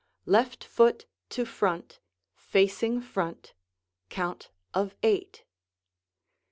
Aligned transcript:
Left 0.25 0.63
foot 0.63 1.05
to 1.29 1.45
front 1.45 1.99
facing 2.33 3.01
front, 3.01 3.53
count 4.09 4.49
of 4.73 4.95
"eight." 5.03 5.45